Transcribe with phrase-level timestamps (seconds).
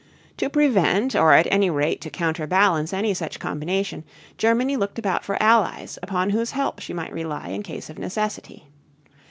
[0.37, 4.03] To prevent or at any rate to counterbalance any such combination,
[4.35, 8.65] Germany looked about for allies upon whose help she might rely in case of necessity.